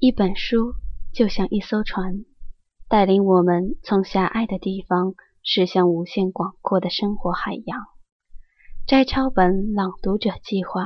[0.00, 0.74] 一本书
[1.12, 2.24] 就像一艘船，
[2.88, 7.80] 带领我们从狭隘的地方驶向无限广阔的生活海洋。
[8.86, 10.84] 摘抄本朗读者计划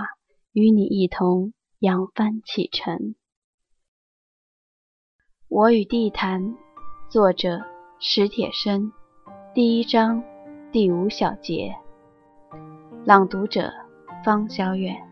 [0.52, 3.14] 与你一同扬帆启程。
[5.46, 6.56] 我与地坛，
[7.10, 7.60] 作者
[8.00, 8.92] 史铁生，
[9.54, 10.24] 第一章
[10.72, 11.74] 第五小节。
[13.04, 13.70] 朗读者
[14.24, 15.11] 方小远。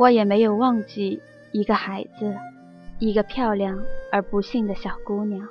[0.00, 1.20] 我也没有忘记
[1.52, 2.34] 一个孩子，
[2.98, 3.78] 一个漂亮
[4.10, 5.46] 而不幸的小姑娘。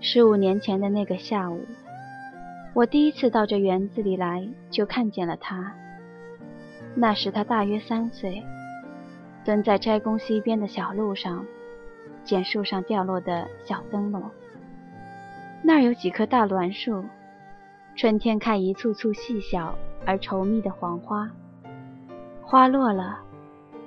[0.00, 1.64] 十五年前的那个下午，
[2.74, 5.72] 我第一次到这园子里来，就看见了她。
[6.96, 8.42] 那时她大约三岁，
[9.44, 11.46] 蹲在斋宫西边的小路上，
[12.24, 14.28] 捡树上掉落的小灯笼。
[15.62, 17.04] 那儿有几棵大栾树，
[17.94, 21.30] 春天开一簇簇细小而稠密的黄花。
[22.46, 23.18] 花落了，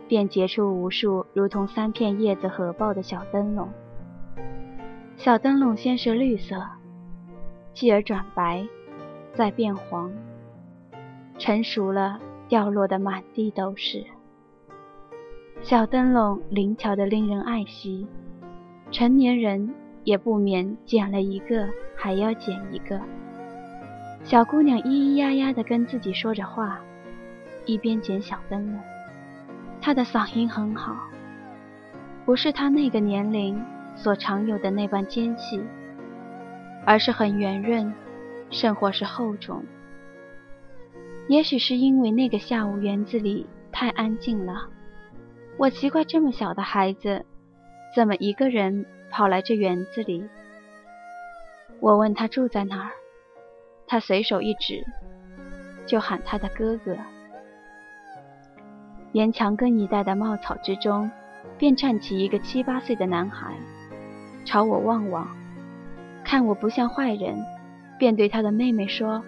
[0.08, 3.70] 便结出无数如同三片叶子合抱的小灯笼。
[5.16, 6.64] 小灯笼先是绿色，
[7.74, 8.68] 继而转白，
[9.34, 10.12] 再变黄。
[11.38, 14.04] 成熟了，掉落的满地都是。
[15.62, 18.08] 小灯笼灵巧的令人爱惜，
[18.92, 19.72] 成年人
[20.04, 23.00] 也不免捡了一个还要捡一个。
[24.24, 26.80] 小姑娘咿咿呀呀地跟自己说着话。
[27.68, 28.82] 一边捡小灯笼，
[29.80, 30.96] 他的嗓音很好，
[32.26, 33.64] 不是他那个年龄
[33.96, 35.62] 所常有的那般尖细，
[36.86, 37.94] 而是很圆润，
[38.50, 39.64] 甚或是厚重。
[41.28, 44.70] 也许是因为那个下午园子里太安静了，
[45.58, 47.26] 我奇怪这么小的孩子
[47.94, 50.26] 怎么一个人跑来这园子里。
[51.82, 52.92] 我问他住在哪儿，
[53.86, 54.82] 他随手一指，
[55.86, 56.96] 就喊他的哥哥。
[59.14, 61.10] 沿墙根一带的茂草之中，
[61.58, 63.54] 便站起一个七八岁的男孩，
[64.46, 65.28] 朝我望望，
[66.24, 67.38] 看我不像坏人，
[67.98, 69.24] 便对他的妹妹说：“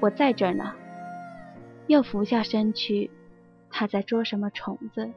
[0.00, 0.72] 我在这儿呢。”
[1.88, 3.10] 又俯下身去，
[3.70, 5.10] 他在捉什么虫子？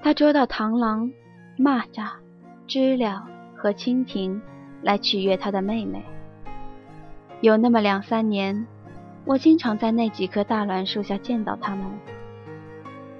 [0.00, 1.10] 他捉到螳螂、
[1.58, 2.08] 蚂蚱、
[2.68, 3.26] 知了
[3.56, 4.40] 和蜻蜓，
[4.82, 6.04] 来取悦他的妹妹。
[7.40, 8.66] 有那么两三年。
[9.28, 11.84] 我经常在那几棵大栾树下见到他们，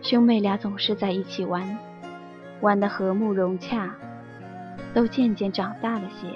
[0.00, 1.78] 兄妹俩总是在一起玩，
[2.62, 3.94] 玩得和睦融洽，
[4.94, 6.28] 都渐渐长大了些。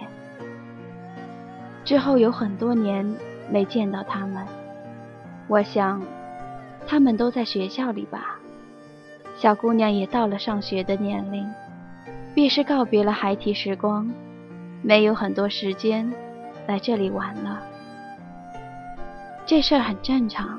[1.86, 3.16] 之后有很多年
[3.50, 4.46] 没见到他们，
[5.48, 6.02] 我想，
[6.86, 8.38] 他们都在学校里吧。
[9.38, 11.48] 小姑娘也到了上学的年龄，
[12.34, 14.06] 必是告别了孩提时光，
[14.82, 16.12] 没有很多时间
[16.66, 17.71] 来这里玩了。
[19.44, 20.58] 这事儿很正常，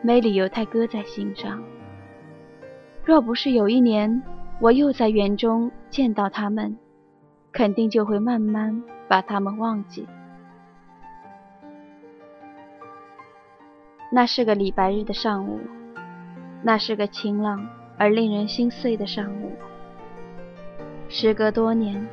[0.00, 1.62] 没理由太搁在心上。
[3.04, 4.22] 若不是有一年
[4.60, 6.76] 我又在园中见到他们，
[7.52, 10.06] 肯定就会慢慢把他们忘记。
[14.10, 15.58] 那是个礼拜日的上午，
[16.62, 17.68] 那是个晴朗
[17.98, 19.52] 而令人心碎的上午。
[21.08, 22.06] 时隔多年，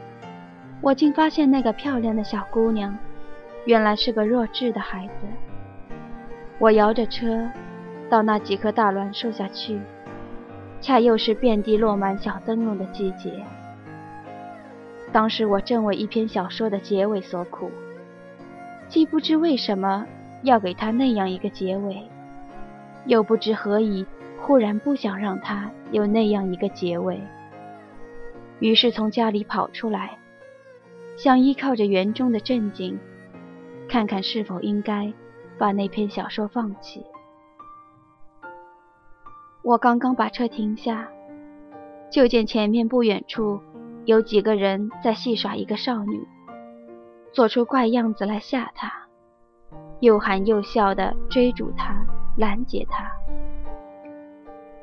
[0.82, 2.98] 我竟发现那个漂亮的小姑娘，
[3.66, 5.14] 原来是个弱智的孩子。
[6.62, 7.50] 我摇着车
[8.08, 9.80] 到那几棵大栾树下去，
[10.80, 13.44] 恰又是遍地落满小灯笼的季节。
[15.12, 17.72] 当时我正为一篇小说的结尾所苦，
[18.88, 20.06] 既不知为什么
[20.44, 22.00] 要给他那样一个结尾，
[23.08, 24.06] 又不知何以
[24.40, 27.20] 忽然不想让他有那样一个结尾。
[28.60, 30.16] 于是从家里跑出来，
[31.18, 33.00] 想依靠着园中的镇静，
[33.90, 35.12] 看看是否应该。
[35.62, 37.06] 把那篇小说放弃。
[39.62, 41.08] 我刚刚把车停下，
[42.10, 43.62] 就见前面不远处
[44.06, 46.28] 有几个人在戏耍一个少女，
[47.32, 48.92] 做出怪样子来吓她，
[50.00, 52.08] 又喊又笑的追逐她，
[52.40, 53.12] 拦截她。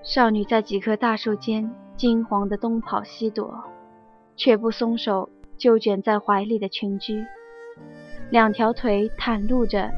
[0.05, 3.53] 少女在几棵大树间惊慌的东跑西躲，
[4.37, 7.27] 却不松手就卷在怀里的裙裾，
[8.31, 9.91] 两条腿袒露着。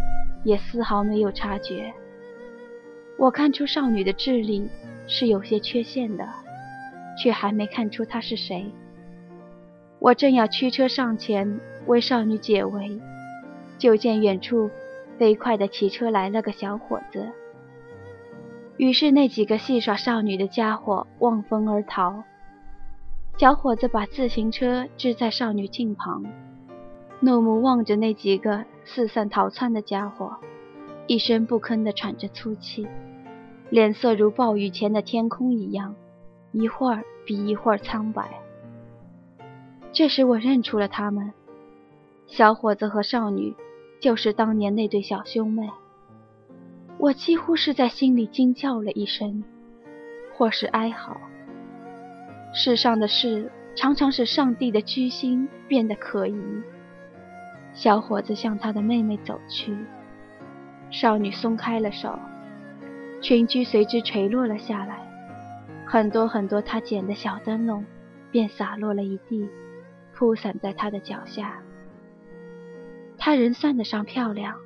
[0.44, 1.92] 也丝毫没有察觉。
[3.18, 4.68] 我看出少女的智力
[5.06, 6.26] 是有些缺陷的，
[7.18, 8.66] 却还没看出她是谁。
[9.98, 12.98] 我正要驱车上前为少女解围，
[13.76, 14.70] 就见远处
[15.18, 17.28] 飞快地骑车来了个小伙子。
[18.78, 22.24] 于是那几个戏耍少女的家伙望风而逃。
[23.36, 26.24] 小伙子把自行车支在少女近旁，
[27.20, 30.36] 怒目望着那几个四散逃窜的家伙，
[31.06, 32.86] 一声不吭地喘着粗气，
[33.68, 35.94] 脸色如暴雨前的天空一样，
[36.52, 38.40] 一会儿比一会儿苍白。
[39.92, 41.32] 这时我认出了他们，
[42.26, 43.54] 小伙子和少女，
[44.00, 45.68] 就是当年那对小兄妹。
[46.98, 49.42] 我几乎是在心里惊叫了一声，
[50.36, 51.20] 或是哀嚎。
[52.52, 56.40] 世上的事常常使上帝的居心变得可疑。
[57.72, 59.76] 小伙子向他的妹妹走去，
[60.90, 62.18] 少女松开了手，
[63.22, 64.98] 裙裾随之垂落了下来，
[65.86, 67.84] 很多很多她捡的小灯笼
[68.30, 69.48] 便洒落了一地，
[70.14, 71.62] 铺散在她的脚下。
[73.16, 74.56] 她人算得上漂亮。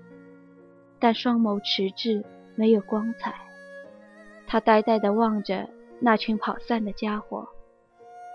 [1.00, 2.24] 但双眸迟滞，
[2.54, 3.34] 没有光彩。
[4.46, 5.68] 他呆呆地望着
[6.00, 7.46] 那群跑散的家伙，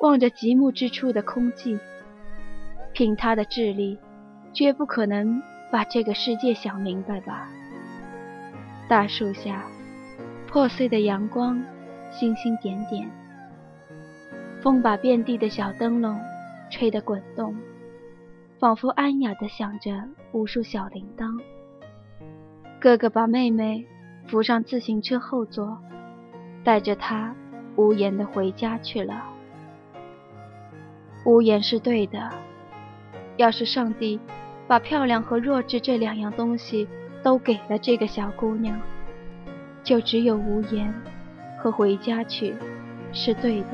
[0.02, 1.80] 望着极目之处的空寂。
[2.94, 3.98] 凭他的智力，
[4.54, 5.42] 绝不可能
[5.72, 7.48] 把这个世界想明白吧？
[8.88, 9.64] 大树下，
[10.48, 11.64] 破碎的阳光，
[12.12, 13.10] 星星点点。
[14.62, 16.20] 风把遍地的小灯笼
[16.70, 17.56] 吹得滚动，
[18.60, 19.92] 仿佛安雅地响着
[20.32, 21.40] 无数小铃铛。
[22.80, 23.86] 哥哥把妹妹
[24.28, 25.78] 扶上自行车后座，
[26.64, 27.34] 带着她
[27.76, 29.24] 无言的回家去了。
[31.26, 32.30] 无言是对的。
[33.40, 34.20] 要是上帝
[34.68, 36.86] 把漂亮和弱智这两样东西
[37.24, 38.78] 都给了这个小姑娘，
[39.82, 40.94] 就只有无言
[41.58, 42.54] 和回家去
[43.14, 43.68] 是对的。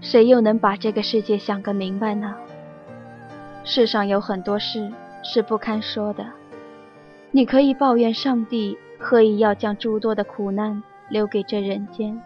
[0.00, 2.34] 谁又能把这个世界想个明白呢？
[3.64, 4.90] 世上有很多事
[5.22, 6.24] 是不堪说的。
[7.34, 12.20] 你可以抱怨上帝何以要将诸多的苦难留给这人间，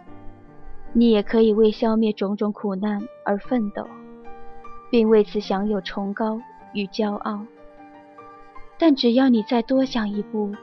[0.91, 3.87] 你也可以为消灭种种苦难而奋斗，
[4.91, 6.41] 并为此享有崇高
[6.73, 7.39] 与骄傲。
[8.77, 10.53] 但只要你再多想一步，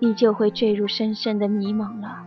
[0.00, 2.18] 你就会坠入深深的迷茫了。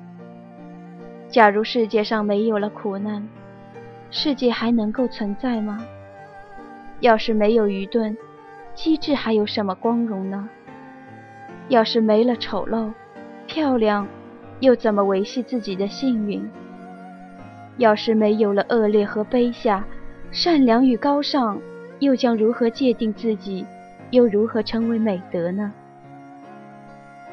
[1.28, 3.28] 假如世界上没有了苦难，
[4.10, 5.86] 世界还能够存在吗？
[7.02, 8.16] 要是没有愚钝，
[8.74, 10.50] 机智还有什么光荣呢？
[11.70, 12.92] 要是没了丑陋，
[13.48, 14.08] 漂亮
[14.60, 16.50] 又怎么维系自己的幸运？
[17.78, 19.84] 要是没有了恶劣和卑下，
[20.32, 21.60] 善良与高尚
[22.00, 23.66] 又将如何界定自己？
[24.12, 25.72] 又如何成为美德呢？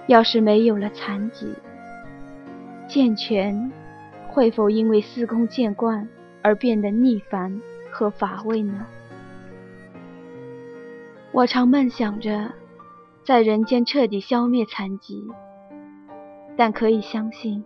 [0.07, 1.53] 要是没有了残疾，
[2.87, 3.71] 健全
[4.29, 6.09] 会否因为司空见惯？
[6.41, 7.61] 而变得腻烦
[7.91, 8.87] 和乏味呢？
[11.33, 12.49] 我常梦想着
[13.29, 15.23] 在人间彻底消灭残疾，
[16.57, 17.63] 但可以相信，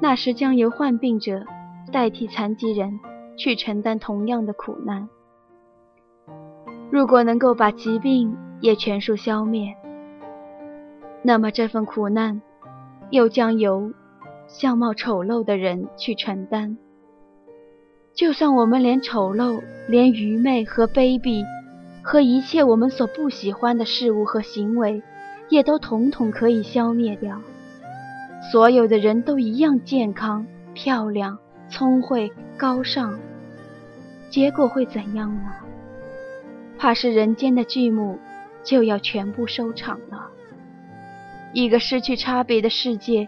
[0.00, 1.44] 那时将由患病者
[1.92, 2.98] 代替残疾人
[3.36, 5.06] 去承担同样的苦难。
[6.90, 9.76] 如果能够把疾病也全数消灭，
[11.20, 12.40] 那么这份苦难
[13.10, 13.92] 又将由
[14.46, 16.78] 相貌丑陋的人去承担。
[18.14, 21.44] 就算我们连丑陋、连愚昧和卑鄙，
[22.06, 25.02] 和一切我们所不喜欢的事物和行为，
[25.48, 27.40] 也都统统可以消灭掉，
[28.52, 31.38] 所有的人都一样健康、漂亮、
[31.70, 33.18] 聪慧、高尚，
[34.28, 35.50] 结果会怎样呢？
[36.76, 38.18] 怕是人间的剧目
[38.62, 40.28] 就要全部收场了。
[41.54, 43.26] 一个失去差别的世界，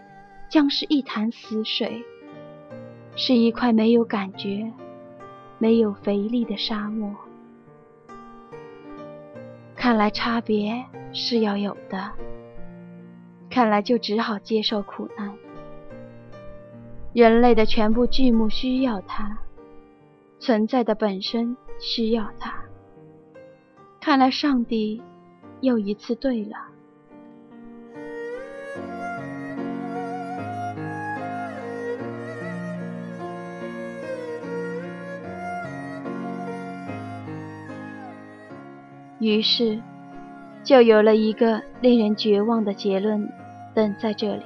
[0.49, 2.03] 将是一潭死水。
[3.15, 4.71] 是一块没有感觉、
[5.57, 7.15] 没有肥力的沙漠。
[9.77, 12.11] 看来差别是要有的，
[13.49, 15.33] 看来就只好接受苦难。
[17.13, 19.37] 人类的全部剧目需要它，
[20.39, 22.53] 存在的本身需要它。
[24.01, 25.01] 看来上帝
[25.61, 26.66] 又一次对了。
[39.27, 39.77] 于是，
[40.63, 43.29] 就有了一个令人绝望的结论
[43.75, 44.43] 等在这里：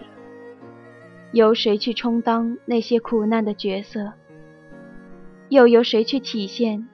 [1.33, 4.13] 由谁去充当那些苦难的角色？
[5.49, 6.87] 又由谁去体现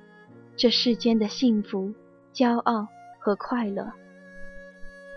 [0.56, 1.94] 这世间的幸福、
[2.34, 2.88] 骄傲
[3.20, 3.92] 和快乐？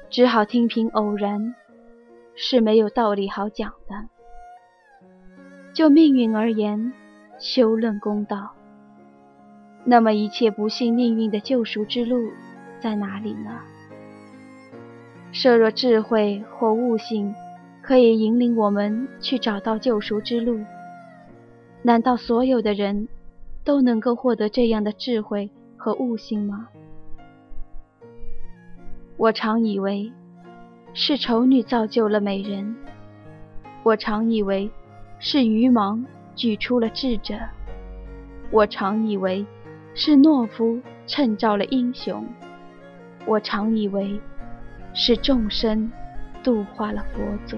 [0.09, 1.55] 只好听凭偶然，
[2.35, 4.09] 是没有道理好讲的。
[5.73, 6.93] 就命运而言，
[7.39, 8.53] 休论公道。
[9.85, 12.31] 那么，一切不幸命运的救赎之路
[12.81, 13.51] 在哪里呢？
[15.33, 17.33] 设若智慧或悟性
[17.83, 20.59] 可以引领我们去找到救赎之路，
[21.83, 23.09] 难道所有的人
[23.63, 26.69] 都能够获得这样的智慧和悟性吗？
[29.17, 30.13] 我常以为
[30.93, 32.75] 是丑女造就了美人，
[33.85, 34.71] 我常以为
[35.19, 37.35] 是愚盲举出了智者，
[38.51, 39.47] 我常以为。
[39.93, 42.25] 是懦夫衬照了英雄，
[43.31, 44.21] 我常以为
[44.93, 45.89] 是众生
[46.43, 47.57] 度化了佛祖。